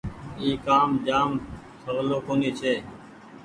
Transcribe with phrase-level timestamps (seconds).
[0.39, 1.29] اي ڪآ م
[1.83, 2.73] سولو ڪونيٚ ڇي۔